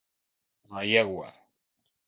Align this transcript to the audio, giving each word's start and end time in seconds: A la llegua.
A 0.71 0.73
la 0.77 0.87
llegua. 0.93 1.31